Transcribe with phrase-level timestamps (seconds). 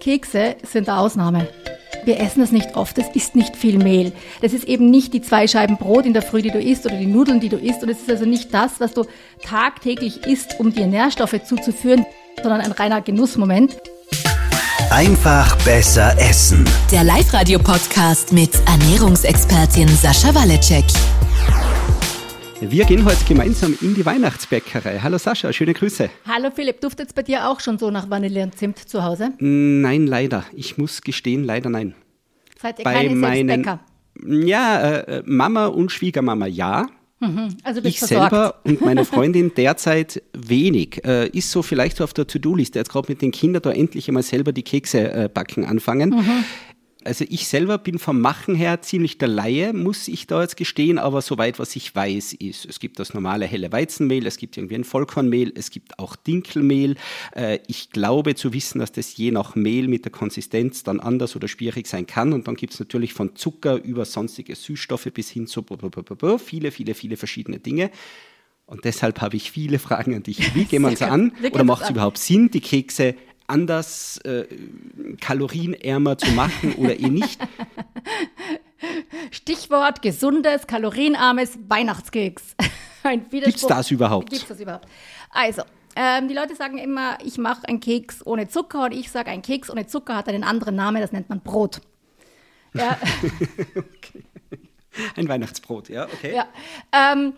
[0.00, 1.46] Kekse sind eine Ausnahme.
[2.04, 4.12] Wir essen das nicht oft, es ist nicht viel Mehl.
[4.40, 6.96] Das ist eben nicht die zwei Scheiben Brot in der Früh, die du isst oder
[6.96, 7.82] die Nudeln, die du isst.
[7.82, 9.04] Und es ist also nicht das, was du
[9.42, 12.06] tagtäglich isst, um dir Nährstoffe zuzuführen,
[12.42, 13.76] sondern ein reiner Genussmoment.
[14.90, 16.64] Einfach besser essen.
[16.90, 20.86] Der Live-Radio-Podcast mit Ernährungsexpertin Sascha Waleczek.
[22.60, 24.98] Wir gehen heute gemeinsam in die Weihnachtsbäckerei.
[25.00, 26.10] Hallo Sascha, schöne Grüße.
[26.26, 29.32] Hallo Philipp, duftet es bei dir auch schon so nach Vanille und Zimt zu Hause?
[29.38, 30.44] Nein, leider.
[30.54, 31.94] Ich muss gestehen, leider nein.
[32.60, 33.64] Seid ihr Bei keine meinen-?
[34.26, 36.86] Ja, äh, Mama und Schwiegermama ja.
[37.64, 38.30] Also bist Ich versorgt.
[38.30, 41.04] selber und meine Freundin derzeit wenig.
[41.04, 44.08] Äh, ist so vielleicht so auf der To-Do-Liste, jetzt gerade mit den Kindern da endlich
[44.08, 46.10] einmal selber die Kekse äh, backen anfangen.
[46.10, 46.44] Mhm.
[47.04, 50.98] Also ich selber bin vom Machen her ziemlich der Laie, muss ich da jetzt gestehen,
[50.98, 54.74] aber soweit was ich weiß ist, es gibt das normale helle Weizenmehl, es gibt irgendwie
[54.74, 56.96] ein Vollkornmehl, es gibt auch Dinkelmehl.
[57.34, 61.36] Äh, ich glaube zu wissen, dass das je nach Mehl mit der Konsistenz dann anders
[61.36, 65.30] oder schwierig sein kann und dann gibt es natürlich von Zucker über sonstige Süßstoffe bis
[65.30, 65.64] hin zu
[66.38, 67.90] viele, viele, viele verschiedene Dinge.
[68.66, 70.54] Und deshalb habe ich viele Fragen an dich.
[70.54, 71.32] Wie gehen wir uns Sehr an?
[71.50, 73.16] Oder macht es überhaupt Sinn, die Kekse
[73.50, 74.46] anders, äh,
[75.20, 77.40] kalorienärmer zu machen oder eh nicht?
[79.30, 82.56] Stichwort gesundes, kalorienarmes Weihnachtskeks.
[83.02, 83.60] Ein Widerspruch.
[83.60, 84.30] Gibt's das überhaupt?
[84.30, 84.86] Gibt's das überhaupt?
[85.30, 85.62] Also,
[85.96, 89.42] ähm, die Leute sagen immer, ich mache einen Keks ohne Zucker und ich sage, ein
[89.42, 91.80] Keks ohne Zucker hat einen anderen Namen, das nennt man Brot.
[92.74, 92.96] Ja,
[95.16, 96.34] Ein Weihnachtsbrot, ja, okay.
[96.34, 96.46] ja.
[96.92, 97.32] Ähm,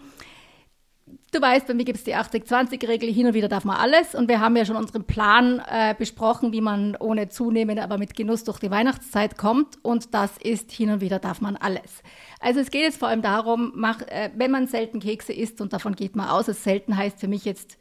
[1.33, 4.15] du weißt, bei mir gibt es die 80-20-Regel, hin und wieder darf man alles.
[4.15, 8.15] Und wir haben ja schon unseren Plan äh, besprochen, wie man ohne zunehmen, aber mit
[8.15, 9.79] Genuss durch die Weihnachtszeit kommt.
[9.83, 12.03] Und das ist, hin und wieder darf man alles.
[12.39, 15.73] Also es geht jetzt vor allem darum, mach, äh, wenn man selten Kekse isst, und
[15.73, 17.79] davon geht man aus, es selten heißt für mich jetzt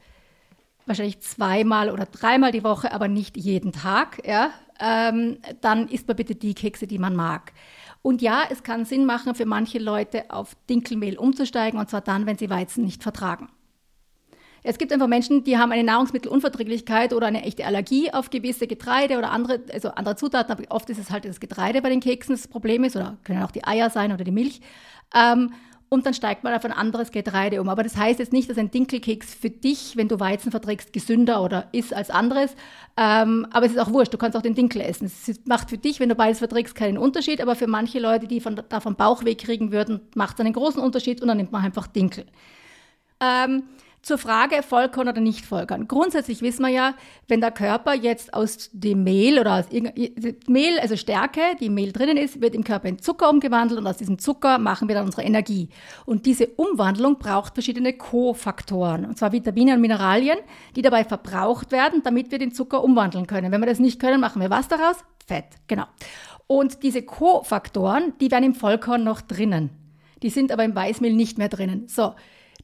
[0.86, 6.18] wahrscheinlich zweimal oder dreimal die Woche, aber nicht jeden Tag, ja, ähm, dann isst man
[6.18, 7.54] bitte die Kekse, die man mag.
[8.02, 12.26] Und ja, es kann Sinn machen, für manche Leute auf Dinkelmehl umzusteigen, und zwar dann,
[12.26, 13.50] wenn sie Weizen nicht vertragen.
[14.64, 19.18] Es gibt einfach Menschen, die haben eine Nahrungsmittelunverträglichkeit oder eine echte Allergie auf gewisse Getreide
[19.18, 22.36] oder andere, also andere Zutaten, aber oft ist es halt das Getreide bei den Keksen
[22.36, 24.62] das Problem ist, oder können auch die Eier sein oder die Milch.
[25.16, 25.52] Ähm,
[25.94, 27.68] und dann steigt man auf ein anderes Getreide um.
[27.68, 31.44] Aber das heißt jetzt nicht, dass ein Dinkelkeks für dich, wenn du Weizen verträgst, gesünder
[31.44, 32.56] oder ist als anderes.
[32.96, 35.06] Ähm, aber es ist auch wurscht, du kannst auch den Dinkel essen.
[35.08, 37.42] Es macht für dich, wenn du beides verträgst, keinen Unterschied.
[37.42, 41.22] Aber für manche Leute, die von, davon Bauchweh kriegen würden, macht es einen großen Unterschied
[41.22, 42.26] und dann nimmt man einfach Dinkel.
[43.20, 43.64] Ähm,
[44.02, 45.88] zur Frage Vollkorn oder nicht Vollkorn.
[45.88, 46.96] Grundsätzlich wissen wir ja,
[47.28, 49.66] wenn der Körper jetzt aus dem Mehl oder aus
[50.48, 53.86] Mehl, also Stärke, die im Mehl drinnen ist, wird im Körper in Zucker umgewandelt und
[53.86, 55.70] aus diesem Zucker machen wir dann unsere Energie.
[56.06, 60.40] Und diese Umwandlung braucht verschiedene Kofaktoren, und zwar Vitamine und Mineralien,
[60.76, 63.52] die dabei verbraucht werden, damit wir den Zucker umwandeln können.
[63.52, 64.98] Wenn wir das nicht können, machen wir was daraus?
[65.28, 65.86] Fett, genau.
[66.48, 69.70] Und diese Kofaktoren, die werden im Vollkorn noch drinnen.
[70.22, 71.88] Die sind aber im Weißmehl nicht mehr drinnen.
[71.88, 72.14] So,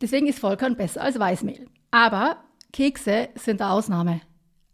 [0.01, 1.67] deswegen ist Vollkorn besser als Weißmehl.
[1.91, 2.37] Aber
[2.73, 4.21] Kekse sind eine Ausnahme.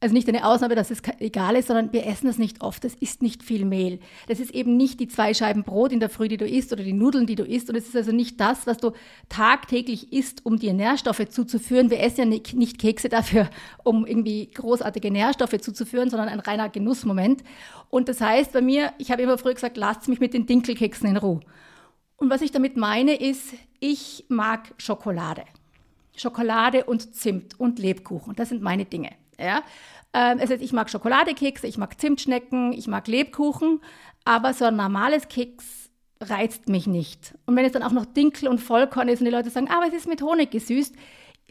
[0.04, 2.84] Also nicht eine Ausnahme, dass es egal ist, sondern wir essen das nicht oft.
[2.84, 4.02] Das ist nicht viel Mehl.
[4.28, 6.84] Das ist eben nicht die zwei Scheiben Brot in der Früh, die du isst oder
[6.84, 7.70] die Nudeln, die du isst.
[7.70, 8.92] Und es ist also nicht das, was du
[9.30, 11.90] tagtäglich isst, um dir Nährstoffe zuzuführen.
[11.90, 13.50] Wir essen ja nicht Kekse dafür,
[13.86, 17.42] um irgendwie großartige Nährstoffe zuzuführen, sondern ein reiner Genussmoment.
[17.90, 21.08] Und das heißt bei mir, ich habe immer früher gesagt, lasst mich mit den Dinkelkeksen
[21.08, 21.40] in Ruhe.
[22.24, 25.44] Und was ich damit meine, ist, ich mag Schokolade.
[26.16, 28.34] Schokolade und Zimt und Lebkuchen.
[28.34, 29.10] Das sind meine Dinge.
[29.38, 29.62] Ja?
[30.14, 33.82] Ähm, heißt, ich mag Schokoladekekse, ich mag Zimtschnecken, ich mag Lebkuchen,
[34.24, 35.66] aber so ein normales Keks
[36.22, 37.36] reizt mich nicht.
[37.46, 39.86] Und wenn es dann auch noch Dinkel und Vollkorn ist und die Leute sagen, aber
[39.88, 40.96] es ist mit Honig gesüßt,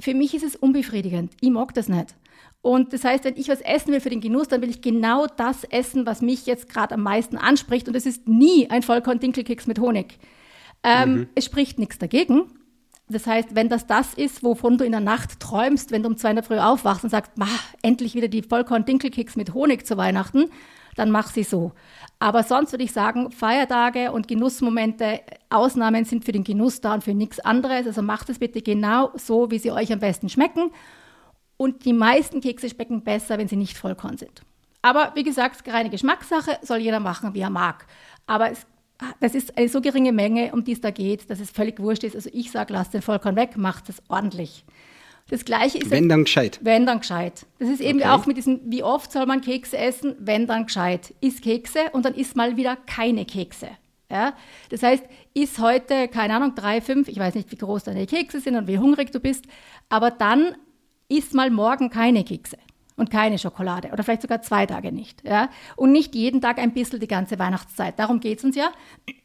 [0.00, 1.34] für mich ist es unbefriedigend.
[1.43, 2.15] Ich mag das nicht.
[2.62, 5.27] Und das heißt, wenn ich was essen will für den Genuss, dann will ich genau
[5.27, 7.89] das essen, was mich jetzt gerade am meisten anspricht.
[7.89, 10.19] Und es ist nie ein Vollkorn-Dinkelkeks mit Honig.
[10.82, 12.44] Ähm, Es spricht nichts dagegen.
[13.09, 16.16] Das heißt, wenn das das ist, wovon du in der Nacht träumst, wenn du um
[16.16, 17.47] zwei in der Früh aufwachst und sagst, "Mah,
[17.82, 20.51] endlich wieder die Vollkorn-Dinkelkeks mit Honig zu Weihnachten,
[20.97, 21.72] dann mach sie so.
[22.18, 25.21] Aber sonst würde ich sagen, Feiertage und Genussmomente,
[25.51, 27.86] Ausnahmen sind für den Genuss da und für nichts anderes.
[27.86, 30.71] Also macht es bitte genau so, wie sie euch am besten schmecken.
[31.57, 34.42] Und die meisten Kekse schmecken besser, wenn sie nicht Vollkorn sind.
[34.83, 37.86] Aber wie gesagt, reine Geschmackssache soll jeder machen, wie er mag.
[38.27, 38.66] Aber es,
[39.21, 42.04] das ist eine so geringe Menge, um die es da geht, dass es völlig wurscht
[42.04, 42.15] ist.
[42.16, 44.65] Also ich sage, lasst den Vollkorn weg, macht es ordentlich.
[45.31, 46.59] Das Gleiche ist Wenn dann gescheit.
[46.63, 47.47] wenn dann gescheit.
[47.59, 48.09] Das ist eben Okay.
[48.09, 51.15] auch mit diesem, wie oft soll man Kekse essen, wenn dann gescheit.
[51.21, 53.69] Iss Kekse und dann isst mal wieder keine Kekse.
[54.10, 54.34] Ja?
[54.71, 58.41] Das heißt, iss heute, keine Ahnung, drei, fünf, ich weiß nicht, wie groß deine Kekse
[58.41, 59.45] sind und wie hungrig du bist,
[59.89, 60.55] aber dann
[61.09, 62.59] iss mal morgen keine Kekse.
[62.97, 65.22] Und keine Schokolade oder vielleicht sogar zwei Tage nicht.
[65.24, 65.48] Ja?
[65.77, 67.98] Und nicht jeden Tag ein bisschen die ganze Weihnachtszeit.
[67.98, 68.71] Darum geht es uns ja.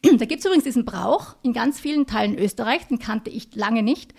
[0.03, 3.83] Da gibt es übrigens diesen Brauch in ganz vielen Teilen Österreichs, den kannte ich lange
[3.83, 4.13] nicht.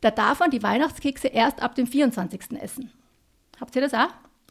[0.00, 2.60] Da darf man die Weihnachtskekse erst ab dem 24.
[2.60, 2.90] essen.
[3.60, 4.10] Habt ihr das auch?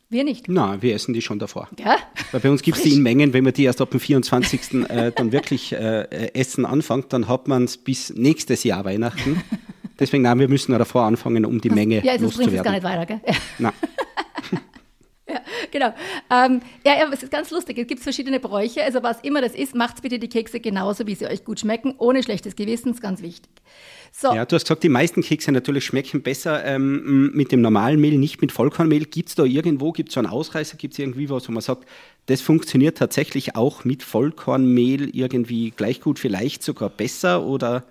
[0.09, 0.45] Wir nicht.
[0.47, 1.67] Na, wir essen die schon davor.
[1.79, 1.97] Ja?
[2.31, 4.87] Weil bei uns gibt es die in Mengen, wenn man die erst ab dem 24.
[4.87, 9.41] äh, dann wirklich äh, essen anfängt, dann hat man es bis nächstes Jahr Weihnachten.
[9.99, 12.83] Deswegen, nein, wir müssen davor anfangen, um die Menge Ja, das bringt es gar nicht
[12.83, 13.21] weiter, gell?
[13.59, 13.73] Nein.
[15.27, 15.87] Ja, genau.
[16.31, 17.79] Ähm, ja, ja, es ist ganz lustig.
[17.79, 18.83] Es gibt verschiedene Bräuche.
[18.83, 21.95] Also was immer das ist, macht bitte die Kekse genauso, wie sie euch gut schmecken,
[21.97, 23.49] ohne schlechtes Gewissen, ist ganz wichtig.
[24.11, 27.99] So, Ja, du hast gesagt, die meisten Kekse natürlich schmecken besser ähm, mit dem normalen
[27.99, 29.05] Mehl, nicht mit Vollkornmehl.
[29.05, 31.61] Gibt es da irgendwo, gibt es so einen Ausreißer, gibt es irgendwie was, wo man
[31.61, 31.85] sagt,
[32.27, 37.83] das funktioniert tatsächlich auch mit Vollkornmehl irgendwie gleich gut, vielleicht sogar besser oder?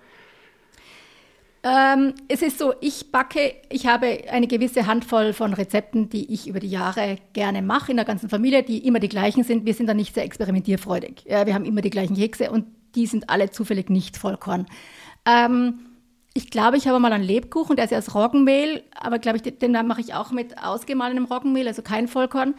[1.67, 6.47] Ähm, es ist so, ich backe, ich habe eine gewisse Handvoll von Rezepten, die ich
[6.47, 9.65] über die Jahre gerne mache in der ganzen Familie, die immer die gleichen sind.
[9.65, 11.23] Wir sind da nicht sehr experimentierfreudig.
[11.27, 14.67] Ja, wir haben immer die gleichen Kekse und die sind alle zufällig nicht Vollkorn.
[15.25, 15.79] Ähm,
[16.35, 19.41] ich glaube, ich habe mal einen Lebkuchen, der ist ja aus Roggenmehl, aber glaube ich,
[19.41, 22.53] den, den mache ich auch mit ausgemahlenem Roggenmehl, also kein Vollkorn.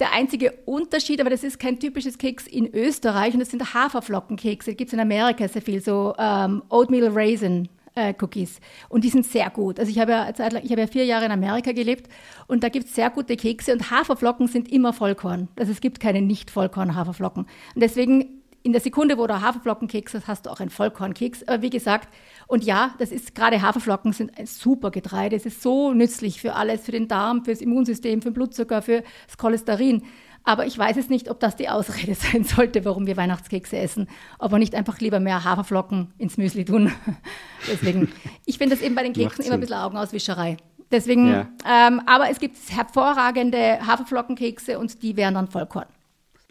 [0.00, 4.74] Der einzige Unterschied, aber das ist kein typisches Keks in Österreich und das sind Haferflockenkekse.
[4.74, 8.60] Gibt es in Amerika sehr viel, so ähm, Oatmeal Raisin äh, Cookies.
[8.88, 9.78] Und die sind sehr gut.
[9.78, 12.08] Also ich habe ja, ich habe ja vier Jahre in Amerika gelebt
[12.46, 15.48] und da gibt es sehr gute Kekse und Haferflocken sind immer Vollkorn.
[15.58, 17.44] Also es gibt keine Nicht-Vollkorn-Haferflocken.
[17.74, 21.46] Und deswegen in der Sekunde, wo du Haferflockenkeks hast, hast du auch einen Vollkornkeks.
[21.46, 22.08] Aber wie gesagt,
[22.48, 25.36] und ja, das ist gerade Haferflocken sind ein super Getreide.
[25.36, 29.02] Es ist so nützlich für alles, für den Darm, fürs Immunsystem, für den Blutzucker, für
[29.26, 30.02] das Cholesterin.
[30.48, 34.08] Aber ich weiß es nicht, ob das die Ausrede sein sollte, warum wir Weihnachtskekse essen.
[34.38, 36.90] Ob wir nicht einfach lieber mehr Haferflocken ins Müsli tun.
[37.70, 38.10] Deswegen,
[38.46, 40.56] ich finde das eben bei den Keksen immer ein bisschen Augenauswischerei.
[40.90, 41.48] Deswegen, Ja.
[41.68, 45.84] ähm, aber es gibt hervorragende Haferflockenkekse und die wären dann Vollkorn.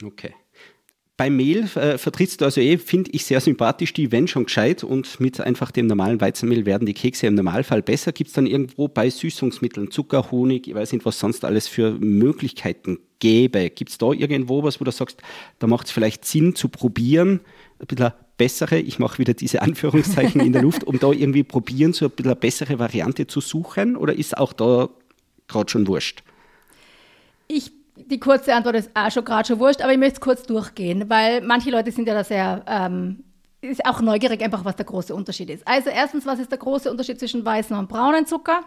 [0.05, 0.35] Okay.
[1.17, 4.83] Bei Mehl äh, vertrittst du also eh, finde ich sehr sympathisch, die wenn schon gescheit
[4.83, 8.11] und mit einfach dem normalen Weizenmehl werden die Kekse im Normalfall besser.
[8.11, 11.91] Gibt es dann irgendwo bei Süßungsmitteln, Zucker, Honig, ich weiß nicht, was sonst alles für
[11.99, 13.71] Möglichkeiten gäbe.
[13.71, 15.19] Gibt es da irgendwo was, wo du sagst,
[15.57, 17.39] da macht es vielleicht Sinn zu probieren,
[17.79, 21.93] ein bisschen bessere, ich mache wieder diese Anführungszeichen in der Luft, um da irgendwie probieren,
[21.93, 23.95] so ein bisschen eine bessere Variante zu suchen?
[23.95, 24.89] Oder ist auch da
[25.47, 26.21] gerade schon wurscht?
[27.47, 27.71] Ich,
[28.09, 31.09] die kurze Antwort ist auch schon gerade schon wurscht, aber ich möchte es kurz durchgehen,
[31.09, 33.23] weil manche Leute sind ja da sehr, ähm,
[33.61, 35.67] ist auch neugierig einfach, was der große Unterschied ist.
[35.67, 38.61] Also erstens, was ist der große Unterschied zwischen weißen und braunen Zucker?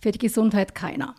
[0.00, 1.14] Für die Gesundheit keiner.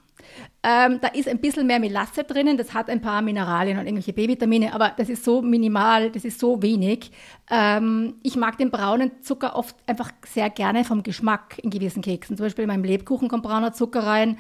[0.62, 4.14] Ähm, da ist ein bisschen mehr Melasse drinnen, das hat ein paar Mineralien und irgendwelche
[4.14, 7.12] B-Vitamine, aber das ist so minimal, das ist so wenig.
[7.50, 12.38] Ähm, ich mag den braunen Zucker oft einfach sehr gerne vom Geschmack in gewissen Keksen.
[12.38, 14.38] Zum Beispiel in meinem Lebkuchen kommt brauner Zucker rein,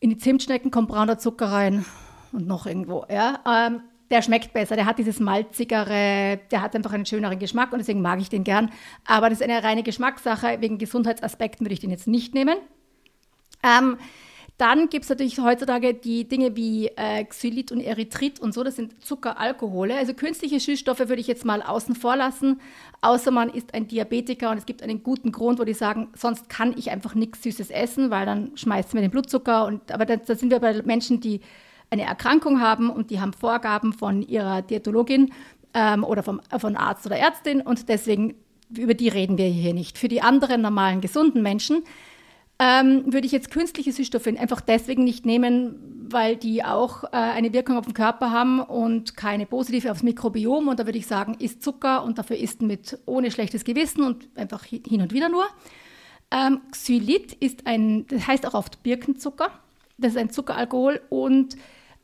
[0.00, 1.84] in die Zimtschnecken kommt brauner Zucker rein
[2.32, 3.04] und noch irgendwo.
[3.10, 3.40] Ja?
[3.46, 7.78] Ähm, der schmeckt besser, der hat dieses malzigere, der hat einfach einen schöneren Geschmack und
[7.78, 8.72] deswegen mag ich den gern.
[9.06, 12.56] Aber das ist eine reine Geschmackssache, wegen Gesundheitsaspekten würde ich den jetzt nicht nehmen.
[13.62, 13.98] Ähm,
[14.60, 18.76] dann gibt es natürlich heutzutage die Dinge wie äh, Xylit und Erythrit und so, das
[18.76, 19.96] sind Zuckeralkohole.
[19.96, 22.60] Also künstliche Süßstoffe würde ich jetzt mal außen vor lassen,
[23.00, 26.50] außer man ist ein Diabetiker und es gibt einen guten Grund, wo die sagen, sonst
[26.50, 29.64] kann ich einfach nichts Süßes essen, weil dann schmeißt mir den Blutzucker.
[29.64, 31.40] Und, aber da, da sind wir bei Menschen, die
[31.88, 35.32] eine Erkrankung haben und die haben Vorgaben von ihrer Diätologin
[35.72, 38.34] ähm, oder vom, von Arzt oder Ärztin und deswegen,
[38.76, 39.96] über die reden wir hier nicht.
[39.96, 41.82] Für die anderen normalen, gesunden Menschen
[42.60, 47.52] ähm, würde ich jetzt künstliche Süßstoffe einfach deswegen nicht nehmen, weil die auch äh, eine
[47.52, 50.68] Wirkung auf den Körper haben und keine positive aufs Mikrobiom.
[50.68, 54.28] Und da würde ich sagen, isst Zucker und dafür isst mit ohne schlechtes Gewissen und
[54.36, 55.44] einfach hi- hin und wieder nur.
[56.30, 59.50] Ähm, Xylit ist ein, das heißt auch oft Birkenzucker.
[59.96, 61.56] Das ist ein Zuckeralkohol und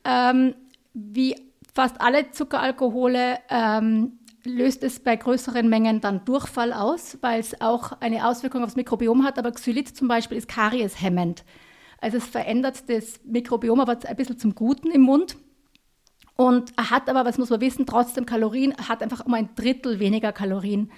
[0.05, 0.55] ähm,
[0.95, 1.37] wie
[1.75, 7.93] fast alle Zuckeralkohole ähm, löst es bei größeren Mengen dann Durchfall aus, weil es auch
[8.01, 9.39] eine Auswirkung aufs Mikrobiom hat.
[9.39, 11.45] Aber Xylit zum Beispiel ist karieshemmend.
[12.01, 15.37] Also es verändert das Mikrobiom aber ein bisschen zum Guten im Mund.
[16.37, 19.99] Und er hat aber, was muss man wissen, trotzdem Kalorien, hat einfach um ein Drittel
[19.99, 20.91] weniger Kalorien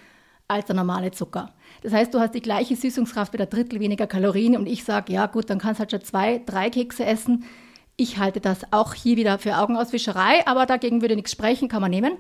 [0.49, 1.55] als der normale Zucker.
[1.83, 5.13] Das heißt, du hast die gleiche Süßungskraft mit ein Drittel weniger Kalorien und ich sage,
[5.13, 7.45] ja gut, dann kannst du halt schon zwei, drei Kekse essen.
[7.97, 11.91] Ich halte das auch hier wieder für Augenauswischerei, aber dagegen würde nichts sprechen, kann man
[11.91, 12.13] nehmen.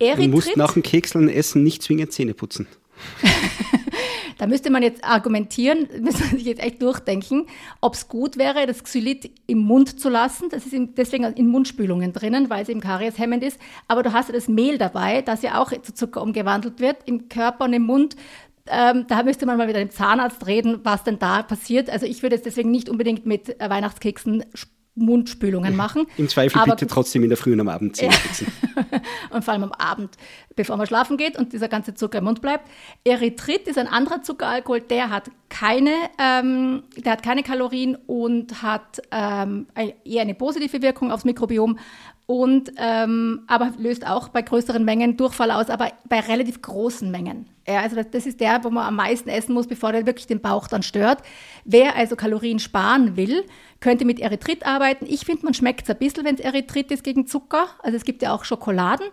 [0.00, 2.66] Du musst nach dem Kekseln essen nicht zwingend Zähne putzen.
[4.38, 7.46] da müsste man jetzt argumentieren, müsste man sich jetzt echt durchdenken,
[7.80, 10.48] ob es gut wäre, das Xylit im Mund zu lassen.
[10.50, 13.60] Das ist deswegen in Mundspülungen drinnen, weil es eben karieshemmend ist.
[13.88, 17.28] Aber du hast ja das Mehl dabei, das ja auch zu Zucker umgewandelt wird im
[17.28, 18.16] Körper und im Mund.
[18.70, 21.90] ähm, da müsste man mal mit einem Zahnarzt reden, was denn da passiert.
[21.90, 24.44] Also ich würde es deswegen nicht unbedingt mit äh, Weihnachtskeksen
[24.98, 26.06] Mundspülungen machen.
[26.16, 28.46] Im Zweifel Aber- bitte trotzdem in der Früh und am Abend Zähne putzen.
[29.30, 30.16] und vor allem am Abend,
[30.56, 32.68] bevor man schlafen geht und dieser ganze Zucker im Mund bleibt.
[33.04, 39.00] Erythrit ist ein anderer Zuckeralkohol, der hat keine, ähm, der hat keine Kalorien und hat
[39.10, 39.66] ähm,
[40.04, 41.78] eher eine positive Wirkung aufs Mikrobiom
[42.26, 47.46] und ähm, aber löst auch bei größeren Mengen Durchfall aus, aber bei relativ großen Mengen.
[47.76, 50.68] Also das, ist der, wo man am meisten essen muss, bevor der wirklich den Bauch
[50.68, 51.22] dann stört.
[51.64, 53.44] Wer also Kalorien sparen will,
[53.80, 55.06] könnte mit Erythrit arbeiten.
[55.08, 57.68] Ich finde, man schmeckt es ein bisschen, wenn es Erythrit ist gegen Zucker.
[57.82, 59.06] Also es gibt ja auch Schokoladen,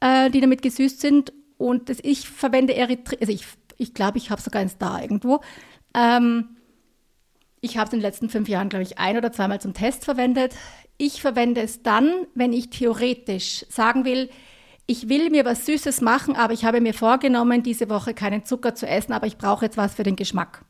[0.00, 1.32] äh, die damit gesüßt sind.
[1.56, 3.44] Und das, ich verwende Erythrit, also ich
[3.78, 5.40] ich, glaube, ich habe sogar eins da irgendwo.
[5.94, 6.56] Ähm,
[7.60, 10.04] ich habe es in den letzten fünf Jahren, glaube ich, ein oder zweimal zum Test
[10.04, 10.54] verwendet.
[10.98, 14.28] Ich verwende es dann, wenn ich theoretisch sagen will,
[14.86, 18.74] ich will mir was Süßes machen, aber ich habe mir vorgenommen, diese Woche keinen Zucker
[18.74, 20.64] zu essen, aber ich brauche jetzt was für den Geschmack.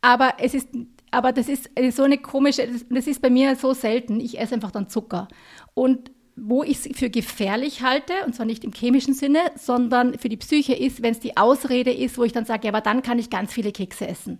[0.00, 0.68] Aber es ist,
[1.12, 4.18] aber das ist so eine komische, das- ist bei mir so selten.
[4.18, 5.28] Ich esse einfach dann Zucker.
[5.74, 10.28] Und wo ich es für gefährlich halte, und zwar nicht im chemischen Sinne, sondern für
[10.30, 13.02] die Psyche ist, wenn es die Ausrede ist, wo ich dann sage, ja, aber dann
[13.02, 14.38] kann ich ganz viele Kekse essen.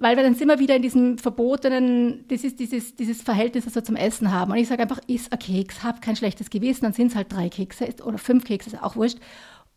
[0.00, 3.74] Weil wir dann sind wir wieder in diesem verbotenen, das ist dieses, dieses Verhältnis, das
[3.74, 4.52] wir zum Essen haben.
[4.52, 7.32] Und ich sage einfach, iss ein Keks, hab kein schlechtes Gewissen, dann sind es halt
[7.32, 9.18] drei Kekse oder fünf Kekse, ist auch wurscht.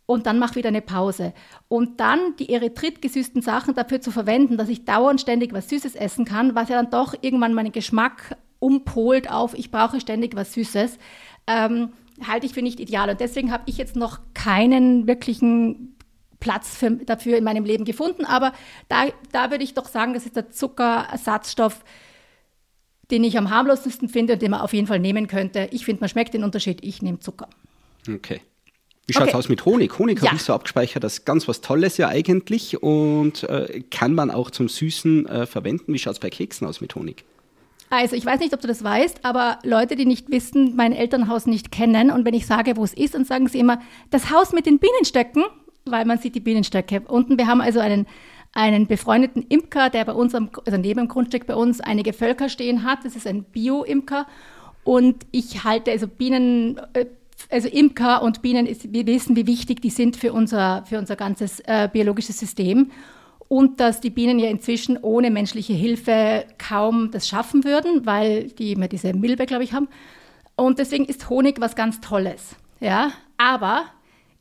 [0.06, 1.34] Und dann mach wieder eine Pause.
[1.70, 6.26] Und dann die erythritgesüßten Sachen dafür zu verwenden, dass ich dauernd ständig was Süßes essen
[6.26, 11.00] kann, was ja dann doch irgendwann meinen Geschmack umpolt auf, ich brauche ständig was Süßes,
[11.48, 11.90] ähm,
[12.28, 13.10] halte ich für nicht ideal.
[13.10, 15.91] Und deswegen habe ich jetzt noch keinen wirklichen
[16.42, 18.26] Platz für, dafür in meinem Leben gefunden.
[18.26, 18.52] Aber
[18.90, 21.86] da, da würde ich doch sagen, das ist der Zuckerersatzstoff,
[23.10, 25.70] den ich am harmlosesten finde und den man auf jeden Fall nehmen könnte.
[25.72, 26.80] Ich finde, man schmeckt den Unterschied.
[26.84, 27.48] Ich nehme Zucker.
[28.14, 28.42] Okay.
[29.08, 29.38] Wie schaut es Okay.
[29.38, 29.98] aus mit Honig?
[30.00, 30.28] Honig Ja.
[30.28, 34.32] habe ich so abgespeichert, das ist ganz was Tolles ja eigentlich und äh, kann man
[34.32, 35.94] auch zum Süßen äh, verwenden.
[35.94, 37.26] Wie schaut es bei Keksen aus mit Honig?
[37.90, 41.46] Also, ich weiß nicht, ob du das weißt, aber Leute, die nicht wissen, mein Elternhaus
[41.46, 43.82] nicht kennen und wenn ich sage, wo es ist, dann sagen sie immer,
[44.12, 45.44] das Haus mit den Bienenstöcken,
[45.86, 47.02] weil man sieht die Bienenstöcke.
[47.08, 48.08] Unten, wir haben also einen,
[48.54, 52.50] einen befreundeten Imker, der bei uns, am, also neben dem Grundstück bei uns einige Völker
[52.50, 53.06] stehen hat.
[53.06, 54.28] Das ist ein Bio-Imker
[54.84, 57.06] und ich halte also Bienen, äh,
[57.50, 61.16] also Imker und Bienen, ist, wir wissen, wie wichtig die sind für unser, für unser
[61.16, 62.92] ganzes äh, biologisches System
[63.48, 68.72] und dass die Bienen ja inzwischen ohne menschliche Hilfe kaum das schaffen würden, weil die
[68.72, 69.90] immer diese Milbe, glaube ich, haben.
[70.56, 72.56] Und deswegen ist Honig was ganz Tolles.
[72.80, 73.86] Ja, aber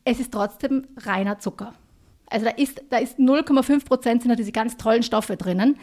[0.05, 1.75] es ist trotzdem reiner Zucker.
[2.31, 5.79] Also da ist, da ist 0,5 Prozent sind da diese ganz tollen Stoffe drinnen.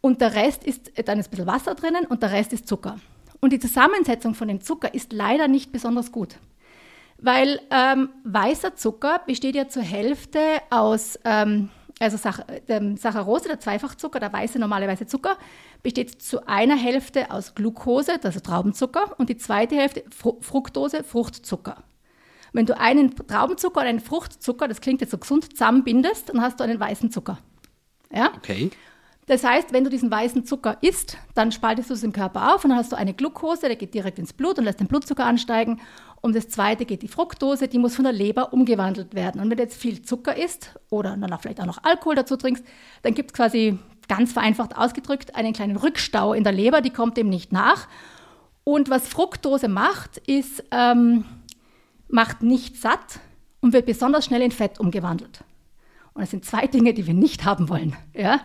[0.00, 2.96] Und der Rest ist, dann ist ein bisschen Wasser drinnen und der Rest ist Zucker.
[3.40, 6.36] Und die Zusammensetzung von dem Zucker ist leider nicht besonders gut.
[7.18, 11.68] Weil ähm, weißer Zucker besteht ja zur Hälfte aus, ähm,
[12.00, 15.36] also Sach ähm, Saccharose, der Zweifachzucker, der weiße normale weiße Zucker,
[15.82, 21.84] besteht zu einer Hälfte aus Glucose, also Traubenzucker, und die zweite Hälfte Fru Fructose, Fruchtzucker.
[22.54, 26.60] Wenn du einen Traubenzucker und einen Fruchtzucker, das klingt jetzt so gesund, zusammenbindest, dann hast
[26.60, 27.38] du einen weißen Zucker.
[28.12, 28.32] Ja?
[28.36, 28.70] Okay.
[29.26, 32.62] Das heißt, wenn du diesen weißen Zucker isst, dann spaltest du es im Körper auf
[32.62, 35.24] und dann hast du eine Glucose, der geht direkt ins Blut und lässt den Blutzucker
[35.24, 35.80] ansteigen.
[36.20, 39.40] Und das zweite geht die Fructose, die muss von der Leber umgewandelt werden.
[39.40, 42.36] Und wenn du jetzt viel Zucker isst oder dann auch vielleicht auch noch Alkohol dazu
[42.36, 42.64] trinkst,
[43.02, 47.16] dann gibt es quasi ganz vereinfacht ausgedrückt einen kleinen Rückstau in der Leber, die kommt
[47.16, 47.88] dem nicht nach.
[48.62, 51.24] Und was Fructose macht, ist, ähm,
[52.08, 53.20] macht nicht satt
[53.60, 55.44] und wird besonders schnell in Fett umgewandelt.
[56.14, 57.96] Und das sind zwei Dinge, die wir nicht haben wollen.
[58.14, 58.40] Ja?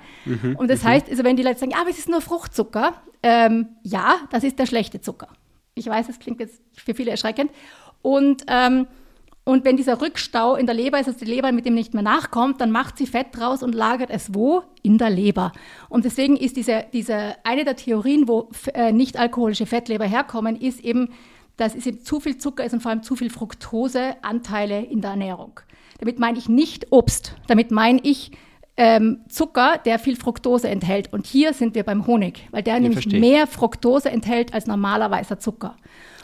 [0.57, 3.67] und das heißt, also wenn die Leute sagen, ja, aber es ist nur Fruchtzucker, ähm,
[3.83, 5.27] ja, das ist der schlechte Zucker.
[5.75, 7.51] Ich weiß, das klingt jetzt für viele erschreckend.
[8.01, 8.87] Und, ähm,
[9.43, 12.03] und wenn dieser Rückstau in der Leber ist, dass die Leber mit dem nicht mehr
[12.03, 14.63] nachkommt, dann macht sie Fett draus und lagert es wo?
[14.81, 15.51] In der Leber.
[15.89, 20.79] Und deswegen ist diese, diese eine der Theorien, wo äh, nicht alkoholische Fettleber herkommen, ist
[20.79, 21.09] eben,
[21.59, 25.11] dass es eben zu viel Zucker ist und vor allem zu viel Fructoseanteile in der
[25.11, 25.59] Ernährung.
[25.99, 28.31] Damit meine ich nicht Obst, damit meine ich
[28.77, 31.11] ähm, Zucker, der viel Fructose enthält.
[31.11, 33.19] Und hier sind wir beim Honig, weil der nämlich verstehe.
[33.19, 35.75] mehr Fructose enthält als normaler weißer Zucker.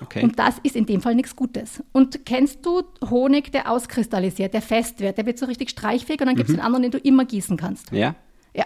[0.01, 0.24] Okay.
[0.24, 1.84] Und das ist in dem Fall nichts Gutes.
[1.92, 6.27] Und kennst du Honig, der auskristallisiert, der fest wird, der wird so richtig streichfähig und
[6.27, 7.92] dann gibt es den anderen, den du immer gießen kannst.
[7.92, 8.15] Ja.
[8.54, 8.65] Ja.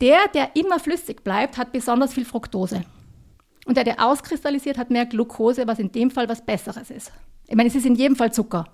[0.00, 2.82] Der, der immer flüssig bleibt, hat besonders viel Fructose.
[3.66, 7.12] Und der, der auskristallisiert, hat mehr Glucose, was in dem Fall was Besseres ist.
[7.46, 8.66] Ich meine, es ist in jedem Fall Zucker.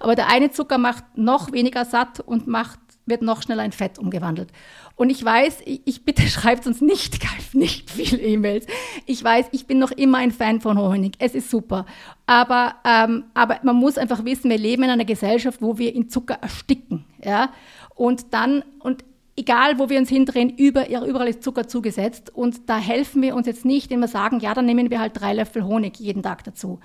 [0.00, 3.98] Aber der eine Zucker macht noch weniger satt und macht, wird noch schneller in Fett
[3.98, 4.50] umgewandelt.
[4.96, 7.18] Und ich weiß, ich, ich bitte schreibt uns nicht,
[7.54, 8.66] nicht viele E-Mails.
[9.06, 11.14] Ich weiß, ich bin noch immer ein Fan von Honig.
[11.18, 11.86] Es ist super.
[12.26, 16.10] Aber, ähm, aber man muss einfach wissen, wir leben in einer Gesellschaft, wo wir in
[16.10, 17.04] Zucker ersticken.
[17.22, 17.50] Ja?
[17.94, 19.04] Und dann, und
[19.36, 22.30] egal wo wir uns hindrehen, über, überall ist Zucker zugesetzt.
[22.34, 25.20] Und da helfen wir uns jetzt nicht, wenn wir sagen, ja, dann nehmen wir halt
[25.20, 26.80] drei Löffel Honig jeden Tag dazu.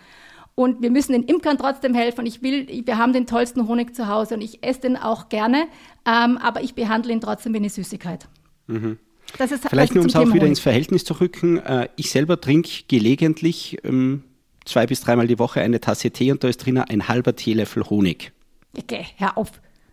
[0.56, 2.25] Und wir müssen den Imkern trotzdem helfen.
[2.25, 5.68] Ich will, wir haben den tollsten Honig zu Hause und ich esse den auch gerne,
[6.06, 8.27] ähm, aber ich behandle ihn trotzdem wie eine Süßigkeit.
[8.68, 8.98] Mhm.
[9.38, 10.50] Das ist, Vielleicht das nur, um es auch wieder Honig.
[10.50, 11.60] ins Verhältnis zu rücken.
[11.60, 14.24] Äh, ich selber trinke gelegentlich ähm,
[14.65, 17.84] zwei bis dreimal die Woche eine Tasse Tee und da ist drin ein halber Teelöffel
[17.84, 18.34] Honig.
[18.77, 19.51] Okay, hör auf.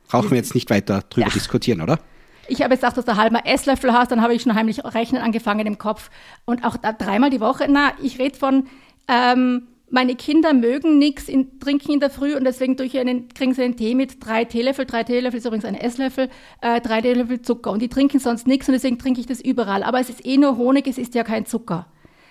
[0.08, 1.32] Brauchen wir jetzt nicht weiter drüber ja.
[1.32, 2.00] diskutieren, oder?
[2.48, 5.22] Ich habe jetzt gedacht, dass du halber Esslöffel hast, dann habe ich schon heimlich rechnen
[5.22, 6.10] angefangen im Kopf.
[6.44, 8.66] Und auch da dreimal die Woche, na, ich rede von,
[9.08, 13.76] ähm, meine Kinder mögen nichts, trinken in der Früh und deswegen einen, kriegen sie einen
[13.76, 16.28] Tee mit drei Teelöffel, drei Teelöffel ist übrigens ein Esslöffel,
[16.60, 19.84] äh, drei Teelöffel Zucker und die trinken sonst nichts und deswegen trinke ich das überall.
[19.84, 21.86] Aber es ist eh nur Honig, es ist ja kein Zucker.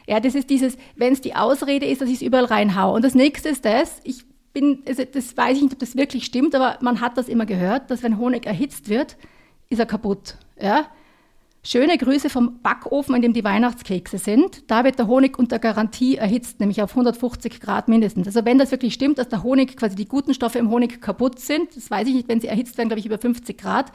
[0.07, 2.93] Ja, das ist dieses, wenn es die Ausrede ist, dass ich es überall reinhaue.
[2.93, 6.25] Und das nächste ist das, ich bin, also das weiß ich nicht, ob das wirklich
[6.25, 9.17] stimmt, aber man hat das immer gehört, dass wenn Honig erhitzt wird,
[9.69, 10.35] ist er kaputt.
[10.59, 10.85] Ja?
[11.63, 14.69] Schöne Grüße vom Backofen, in dem die Weihnachtskekse sind.
[14.69, 18.27] Da wird der Honig unter Garantie erhitzt, nämlich auf 150 Grad mindestens.
[18.27, 21.39] Also wenn das wirklich stimmt, dass der Honig, quasi die guten Stoffe im Honig kaputt
[21.39, 23.91] sind, das weiß ich nicht, wenn sie erhitzt werden, glaube ich, über 50 Grad,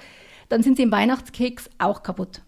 [0.49, 2.43] dann sind sie im Weihnachtskeks auch kaputt.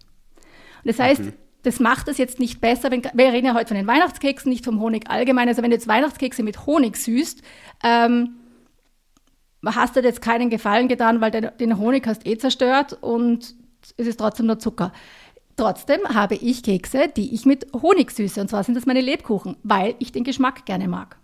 [0.83, 1.33] Und das heißt, mhm.
[1.61, 4.65] das macht es jetzt nicht besser, wenn, wir reden ja heute von den Weihnachtskeksen, nicht
[4.65, 5.47] vom Honig allgemein.
[5.47, 7.41] Also wenn du jetzt Weihnachtskekse mit Honig süßt,
[7.85, 8.35] ähm,
[9.65, 13.55] hast du dir jetzt keinen Gefallen getan, weil den, den Honig hast eh zerstört und
[13.97, 14.91] es ist trotzdem nur Zucker.
[15.55, 18.41] Trotzdem habe ich Kekse, die ich mit Honig süße.
[18.41, 21.17] Und zwar sind das meine Lebkuchen, weil ich den Geschmack gerne mag.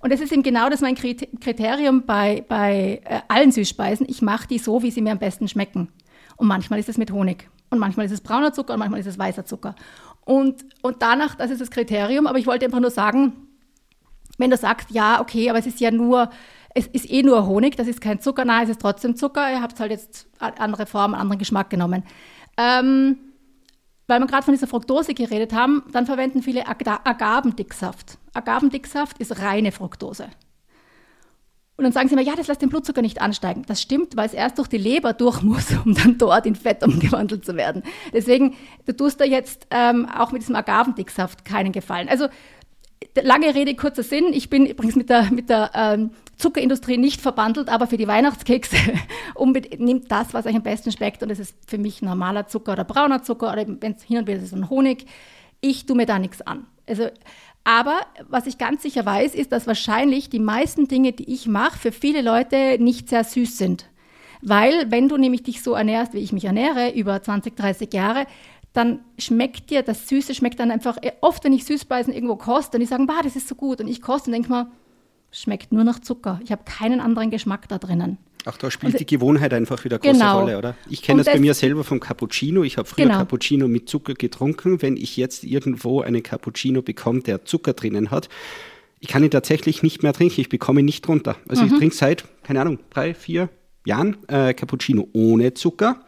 [0.00, 4.06] Und das ist eben genau das mein Kriterium bei, bei äh, allen Süßspeisen.
[4.08, 5.88] Ich mache die so, wie sie mir am besten schmecken.
[6.36, 7.50] Und manchmal ist es mit Honig.
[7.70, 9.74] Und manchmal ist es brauner Zucker und manchmal ist es weißer Zucker.
[10.24, 12.28] Und, und danach, das ist das Kriterium.
[12.28, 13.32] Aber ich wollte einfach nur sagen,
[14.38, 16.30] wenn du sagst, ja, okay, aber es ist ja nur
[16.78, 19.60] es ist eh nur Honig, das ist kein Zucker, nein, es ist trotzdem Zucker, ihr
[19.60, 22.04] habt halt jetzt andere Form, anderen Geschmack genommen.
[22.56, 23.18] Ähm,
[24.06, 28.18] weil wir gerade von dieser Fructose geredet haben, dann verwenden viele Ag Agavendicksaft.
[28.32, 30.28] Agavendicksaft ist reine Fructose.
[31.76, 33.64] Und dann sagen sie mir, ja, das lässt den Blutzucker nicht ansteigen.
[33.66, 36.82] Das stimmt, weil es erst durch die Leber durch muss, um dann dort in Fett
[36.82, 37.82] umgewandelt zu werden.
[38.12, 42.08] Deswegen, du tust da jetzt ähm, auch mit diesem Agavendicksaft keinen Gefallen.
[42.08, 42.28] Also
[43.22, 44.32] lange Rede, kurzer Sinn.
[44.32, 48.76] Ich bin übrigens mit der, mit der ähm, Zuckerindustrie nicht verbandelt, aber für die Weihnachtskekse
[49.78, 51.22] nimmt das, was euch am besten schmeckt.
[51.22, 54.26] Und es ist für mich normaler Zucker oder brauner Zucker oder wenn es hin und
[54.26, 55.06] wieder ist ein Honig.
[55.60, 56.66] Ich tue mir da nichts an.
[56.86, 57.08] Also,
[57.64, 61.76] aber was ich ganz sicher weiß, ist, dass wahrscheinlich die meisten Dinge, die ich mache,
[61.76, 63.86] für viele Leute nicht sehr süß sind.
[64.40, 68.26] Weil, wenn du nämlich dich so ernährst, wie ich mich ernähre, über 20, 30 Jahre,
[68.72, 72.80] dann schmeckt dir das Süße, schmeckt dann einfach, oft wenn ich Süßspeisen irgendwo koste und
[72.80, 74.70] die sagen, bah, das ist so gut und ich koste und denke mal,
[75.30, 76.40] schmeckt nur nach Zucker.
[76.44, 78.18] Ich habe keinen anderen Geschmack da drinnen.
[78.44, 80.40] Ach, da spielt und, die Gewohnheit einfach wieder eine große genau.
[80.40, 80.74] Rolle, oder?
[80.88, 82.62] Ich kenne das, das, bei mir selber vom Cappuccino.
[82.62, 83.18] Ich habe früher genau.
[83.18, 84.80] Cappuccino mit Zucker getrunken.
[84.80, 88.28] Wenn ich jetzt irgendwo einen Cappuccino bekomme, der Zucker drinnen hat,
[89.00, 90.40] ich kann ihn tatsächlich nicht mehr trinken.
[90.40, 91.36] Ich bekomme ihn nicht runter.
[91.48, 91.72] Also mhm.
[91.72, 93.48] ich trinke seit, keine Ahnung, drei, vier
[93.84, 96.00] Jahren äh, Cappuccino ohne Zucker.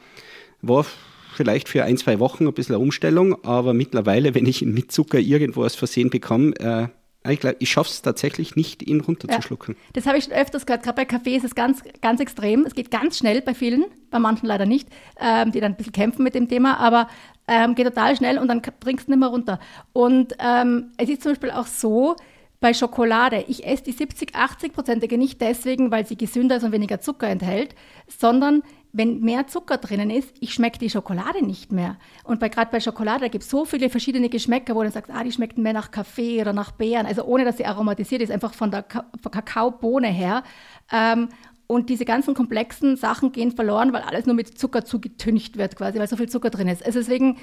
[0.62, 0.87] War
[1.35, 4.92] vielleicht für ein, zwei Wochen ein bisschen eine Umstellung, aber mittlerweile, wenn ich ihn mit
[4.92, 6.88] Zucker irgendwo aus Versehen bekomme, äh,
[7.28, 9.74] ich, ich schaffe es tatsächlich nicht, ihn runterzuschlucken.
[9.74, 10.83] Ja, das habe ich schon öfters gehört.
[10.83, 12.64] Gerade bei Kaffee ist es ganz, ganz extrem.
[12.64, 14.88] Es geht ganz schnell bei vielen, bei manchen leider nicht,
[15.20, 17.09] ähm, die dann ein bisschen kämpfen mit dem Thema, aber
[17.46, 19.61] ähm, geht total schnell und dann bringst du nicht mehr runter.
[19.92, 22.16] Und ähm, es ist zum Beispiel auch so,
[22.61, 27.00] bei Schokolade, ich esse die 70, 80-prozentige nicht deswegen, weil sie gesünder ist und weniger
[27.00, 27.74] Zucker enthält,
[28.06, 31.96] sondern wenn mehr Zucker drinnen ist, ich schmecke die Schokolade nicht mehr.
[32.24, 35.12] Und bei, gerade bei Schokolade, da gibt es so viele verschiedene Geschmäcker, wo du sagst,
[35.12, 38.31] ah, die schmecken mehr nach Kaffee oder nach Beeren, also ohne, dass sie aromatisiert ist,
[38.31, 40.42] einfach von der Ka Kakaobohne her.
[40.90, 41.29] Ähm,
[41.66, 46.00] und diese ganzen komplexen Sachen gehen verloren, weil alles nur mit Zucker zugetüncht wird quasi,
[46.00, 46.85] weil so viel Zucker drin ist.
[46.85, 47.37] Also deswegen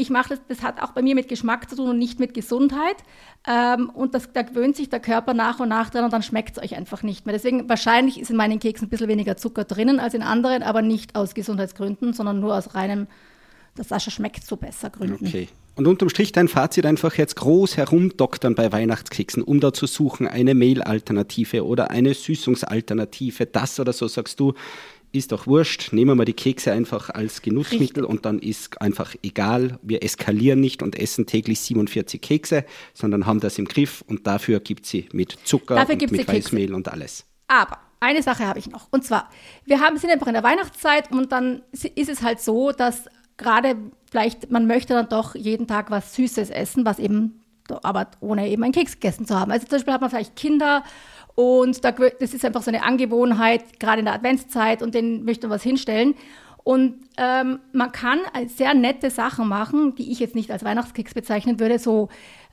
[0.00, 2.32] ich mache das, das hat auch bei mir mit Geschmack zu tun und nicht mit
[2.34, 2.96] Gesundheit.
[3.46, 6.56] Ähm, und das, da gewöhnt sich der Körper nach und nach dran und dann schmeckt
[6.56, 7.34] es euch einfach nicht mehr.
[7.34, 10.82] Deswegen wahrscheinlich ist in meinen Keksen ein bisschen weniger Zucker drinnen als in anderen, aber
[10.82, 13.06] nicht aus Gesundheitsgründen, sondern nur aus reinem,
[13.76, 15.26] das Sascha schmeckt so besser Gründen.
[15.26, 15.48] Okay.
[15.76, 20.26] Und unterm Strich dein Fazit einfach jetzt groß herumdoktern bei Weihnachtskeksen, um da zu suchen,
[20.26, 24.54] eine Mehlalternative oder eine Süßungsalternative, das oder so sagst du,
[25.12, 28.04] ist doch wurscht, nehmen wir mal die Kekse einfach als Genussmittel Richtig.
[28.04, 33.40] und dann ist einfach egal, wir eskalieren nicht und essen täglich 47 Kekse, sondern haben
[33.40, 37.24] das im Griff und dafür gibt sie mit Zucker dafür und mit Weißmehl und alles.
[37.48, 39.28] Aber eine Sache habe ich noch und zwar,
[39.64, 43.04] wir haben, sind einfach in der Weihnachtszeit und dann ist es halt so, dass
[43.36, 43.76] gerade
[44.10, 47.39] vielleicht, man möchte dann doch jeden Tag was Süßes essen, was eben
[47.82, 49.50] aber ohne eben einen Keks gegessen zu haben.
[49.50, 50.82] Also zum Beispiel hat man vielleicht Kinder
[51.34, 55.46] und da, das ist einfach so eine Angewohnheit, gerade in der Adventszeit und denen möchte
[55.46, 56.14] man was hinstellen.
[56.64, 61.58] Und ähm, man kann sehr nette Sachen machen, die ich jetzt nicht als Weihnachtskeks bezeichnen
[61.58, 62.08] würde, so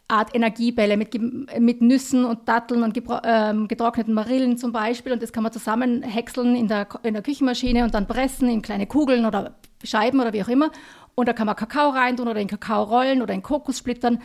[0.08, 1.20] Art Energiebälle mit,
[1.60, 5.12] mit Nüssen und Datteln und ähm, getrockneten Marillen zum Beispiel.
[5.12, 8.62] Und das kann man zusammen häckseln in der, in der Küchenmaschine und dann pressen in
[8.62, 10.72] kleine Kugeln oder Scheiben oder wie auch immer.
[11.16, 14.20] Und da kann man Kakao reintun oder in Kakao rollen oder in Kokossplittern.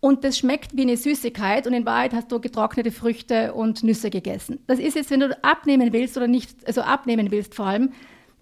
[0.00, 4.10] Und das schmeckt wie eine Süßigkeit und in Wahrheit hast du getrocknete Früchte und Nüsse
[4.10, 4.60] gegessen.
[4.68, 7.92] Das ist jetzt, wenn du abnehmen willst oder nicht, also abnehmen willst vor allem,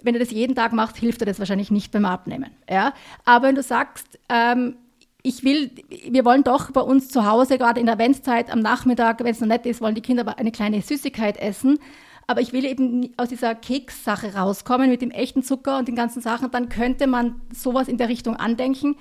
[0.03, 2.51] wenn du das jeden Tag machst, hilft dir das wahrscheinlich nicht beim Abnehmen.
[2.69, 2.93] Ja?
[3.25, 4.77] Aber wenn du sagst, ähm,
[5.23, 5.71] ich will,
[6.09, 9.41] wir wollen doch bei uns zu Hause, gerade in der Adventszeit am Nachmittag, wenn es
[9.41, 11.79] noch nett ist, wollen die Kinder eine kleine Süßigkeit essen.
[12.27, 16.21] Aber ich will eben aus dieser Kekssache rauskommen mit dem echten Zucker und den ganzen
[16.21, 18.97] Sachen, dann könnte man sowas in der Richtung andenken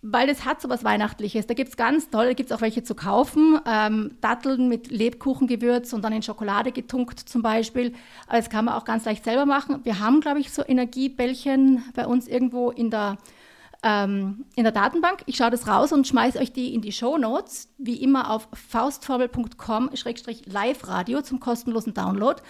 [0.00, 1.48] weil das hat so was Weihnachtliches.
[1.48, 3.60] Da gibt es ganz toll, da gibt es auch welche zu kaufen.
[3.66, 7.92] Ähm, Datteln mit Lebkuchengewürz und dann in Schokolade getunkt zum Beispiel.
[8.28, 9.80] Aber das kann man auch ganz leicht selber machen.
[9.84, 13.18] Wir haben, glaube ich, so Energiebällchen bei uns irgendwo in der,
[13.82, 15.24] ähm, in der Datenbank.
[15.26, 18.46] Ich schaue das raus und schmeiße euch die in die Show Notes, wie immer auf
[18.52, 22.40] faustformel.com-live-radio zum kostenlosen Download.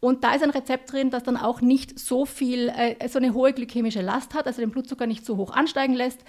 [0.00, 3.34] Und da ist ein Rezept drin, das dann auch nicht so viel, äh, so eine
[3.34, 6.24] hohe glykämische Last hat, also den Blutzucker nicht so hoch ansteigen lässt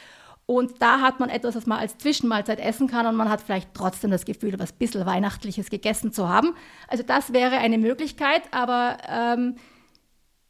[0.50, 3.72] und da hat man etwas, was man als Zwischenmahlzeit essen kann und man hat vielleicht
[3.76, 6.56] trotzdem das Gefühl, etwas bisschen Weihnachtliches gegessen zu haben.
[6.88, 9.58] Also das wäre eine Möglichkeit, aber ähm,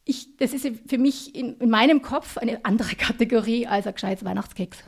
[0.05, 4.23] ich, das ist für mich in, in, meinem Kopf eine andere Kategorie als ein gescheites
[4.23, 4.85] Weihnachtskeks.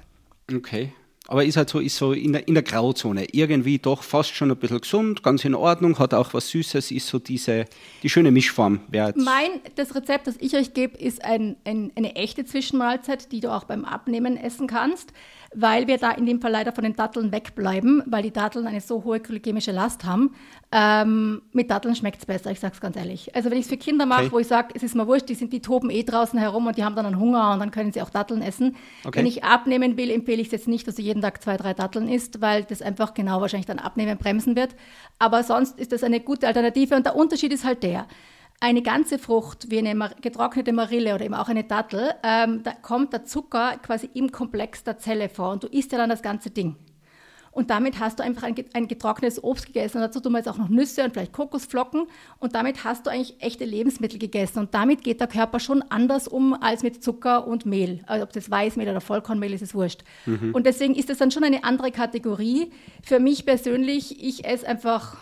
[0.50, 0.94] Okay
[1.32, 3.26] aber ist halt so, ist so in der, in der Grauzone.
[3.32, 7.08] Irgendwie doch fast schon ein bisschen gesund, ganz in Ordnung, hat auch was Süßes, ist
[7.08, 7.68] so diese,
[8.04, 8.82] die schöne Mischform.
[9.16, 13.50] Mein, das Rezept, das ich euch gebe, ist ein, ein, eine echte Zwischenmahlzeit, die du
[13.50, 15.14] auch beim Abnehmen essen kannst
[15.54, 18.80] weil wir da in dem Fall leider von den Datteln wegbleiben, weil die Datteln eine
[18.80, 20.34] so hohe glykämische Last haben.
[20.72, 23.36] Ähm, mit Datteln schmeckt es besser, ich sage es ganz ehrlich.
[23.36, 24.32] Also wenn ich es für Kinder mache, okay.
[24.32, 26.78] wo ich sage, es ist mir wurscht, die, sind, die toben eh draußen herum und
[26.78, 28.78] die haben dann einen Hunger und dann können sie auch Datteln essen.
[29.04, 29.20] Okay.
[29.20, 31.74] Wenn ich abnehmen will, empfehle ich es jetzt nicht, dass du jeden Tag zwei, drei
[31.74, 34.76] Datteln isst, weil das einfach genau wahrscheinlich dann abnehmen bremsen wird.
[35.20, 38.08] Aber sonst ist das eine gute Alternative und der Unterschied ist halt der,
[38.62, 43.12] eine ganze Frucht, wie eine getrocknete Marille oder eben auch eine Dattel, ähm, da kommt
[43.12, 46.52] der Zucker quasi im Komplex der Zelle vor und du isst ja dann das ganze
[46.52, 46.76] Ding.
[47.52, 49.98] Und damit hast du einfach ein, ein getrocknetes Obst gegessen.
[49.98, 52.08] Und dazu tun wir jetzt auch noch Nüsse und vielleicht Kokosflocken.
[52.40, 54.60] Und damit hast du eigentlich echte Lebensmittel gegessen.
[54.60, 58.04] Und damit geht der Körper schon anders um als mit Zucker und Mehl.
[58.08, 60.04] Also ob das Weißmehl oder Vollkornmehl ist, ist wurscht.
[60.26, 60.54] Mhm.
[60.54, 62.72] Und deswegen ist das dann schon eine andere Kategorie.
[63.04, 65.18] Für mich persönlich, ich esse einfach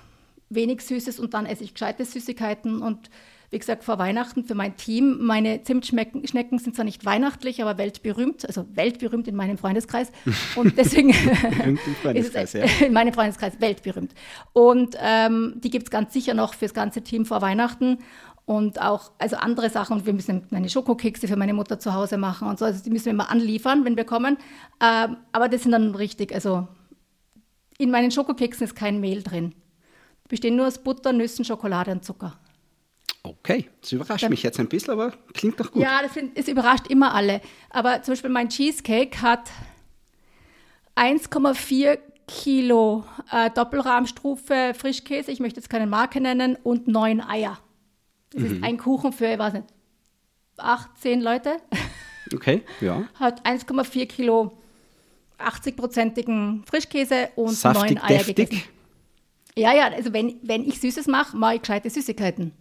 [0.50, 3.10] wenig Süßes und dann esse ich gescheite Süßigkeiten und
[3.52, 5.26] wie gesagt, vor Weihnachten für mein Team.
[5.26, 10.12] Meine Zimtschnecken sind zwar nicht weihnachtlich, aber weltberühmt, also weltberühmt in meinem Freundeskreis.
[10.56, 11.10] Und deswegen
[12.14, 12.66] ist es ja.
[12.86, 14.14] in meinem Freundeskreis weltberühmt.
[14.54, 17.98] Und ähm, die gibt es ganz sicher noch fürs ganze Team vor Weihnachten.
[18.46, 22.18] Und auch, also andere Sachen, und wir müssen meine Schokokekse für meine Mutter zu Hause
[22.18, 22.66] machen und so.
[22.66, 24.38] Also die müssen wir immer anliefern, wenn wir kommen.
[24.80, 26.68] Ähm, aber das sind dann richtig, also
[27.80, 29.54] in meinen Schokokeksen ist kein Mehl drin
[30.30, 32.40] bestehen nur aus Butter, Nüssen, Schokolade und Zucker.
[33.24, 35.84] Okay, das überrascht Dann, mich jetzt ein bisschen, aber klingt doch gut.
[35.84, 37.42] Ja, das sind, es überrascht immer alle.
[37.70, 39.52] Aber zum Beispiel mein Cheesecake hat
[40.96, 47.60] 1,4 Kilo äh, Doppelrahmstrufe Frischkäse, ich möchte jetzt keine Marke nennen, und neun Eier.
[48.30, 48.56] Das mhm.
[48.56, 49.68] ist ein Kuchen für, ich weiß nicht,
[50.58, 51.58] 18 Leute.
[52.32, 53.06] Okay, ja.
[53.16, 54.56] Hat 1,4 Kilo
[55.40, 58.50] 80-prozentigen Frischkäse und Saftig, neun Eier deftig.
[58.50, 58.79] gegessen.
[59.58, 62.52] Ja, ja, also wenn, wenn ich Süßes mache, mache ich gescheite Süßigkeiten.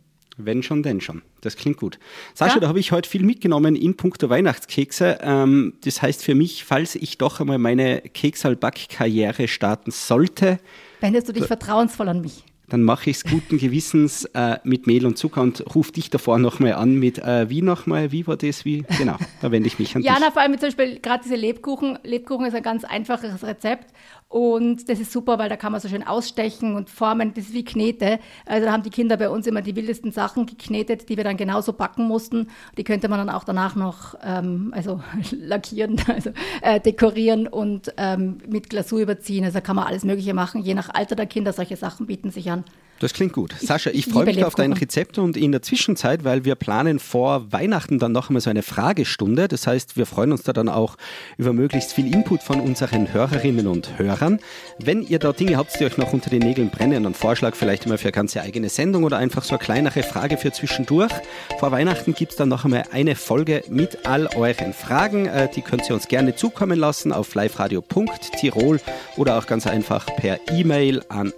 [0.41, 1.23] Wenn schon, denn schon.
[1.41, 1.99] Das klingt gut.
[2.33, 2.61] Sascha, ja.
[2.61, 5.19] da habe ich heute viel mitgenommen in puncto Weihnachtskekse.
[5.21, 10.61] Ähm, das heißt für mich, falls ich doch einmal meine Keksalback-Karriere starten sollte.
[11.01, 12.45] Wendest du dich vertrauensvoll an mich?
[12.69, 16.39] dann mache ich es guten Gewissens äh, mit Mehl und Zucker und rufe dich davor
[16.39, 19.97] nochmal an mit, äh, wie nochmal, wie war das, wie, genau, da wende ich mich
[19.97, 20.25] an ja, dich.
[20.25, 23.93] Ja, vor allem zum Beispiel gerade diese Lebkuchen, Lebkuchen ist ein ganz einfaches Rezept
[24.29, 27.55] und das ist super, weil da kann man so schön ausstechen und formen, das ist
[27.55, 28.19] wie Knete.
[28.45, 31.39] Also da haben die Kinder bei uns immer die wildesten Sachen geknetet, die wir dann
[31.39, 32.49] genauso backen mussten.
[32.77, 38.39] Die könnte man dann auch danach noch ähm, also lackieren, also äh, dekorieren und ähm,
[38.47, 39.45] mit Glasur überziehen.
[39.45, 42.31] Also da kann man alles Mögliche machen, je nach Alter der Kinder, solche Sachen bieten
[42.31, 42.65] sich an.
[43.01, 43.55] Das klingt gut.
[43.61, 47.53] Sascha, ich, freue mich auf dein Rezept und in der Zwischenzeit, weil wir planen vor
[47.53, 49.47] Weihnachten dann noch einmal so eine Fragestunde.
[49.47, 50.97] Das heißt, wir freuen uns da dann auch
[51.37, 54.41] über möglichst viel Input von unseren Hörerinnen und Hörern.
[54.79, 57.87] Wenn ihr da Dinge habt, die euch noch unter den Nägeln brennen, einen Vorschlag vielleicht
[57.87, 61.13] immer für eine ganze eigene Sendung oder einfach so eine kleinere Frage für zwischendurch.
[61.59, 65.27] Vor Weihnachten gibt es dann noch einmal eine Folge mit all euren Fragen.
[65.27, 68.81] Äh, die könnt ihr uns gerne zukommen lassen auf liveradio.tirol
[69.17, 71.33] oder auch ganz einfach per E-Mail an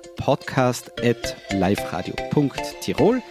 [1.50, 3.22] podcast.liveradio.tirol.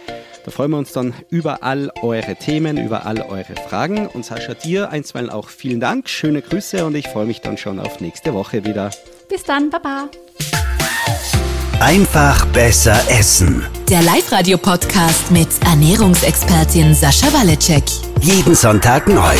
[0.44, 4.06] Da freuen wir uns dann über all eure Themen, über all eure Fragen.
[4.06, 7.78] Und Sascha, dir einstweilen auch vielen Dank, schöne Grüße und ich freue mich dann schon
[7.78, 8.90] auf nächste Woche wieder.
[9.28, 10.08] Bis dann, Baba.
[11.78, 13.64] Einfach besser essen.
[13.88, 17.84] Der Live-Radio-Podcast mit Ernährungsexpertin Sascha Waleczek.
[18.20, 19.36] Jeden Sonntag neu.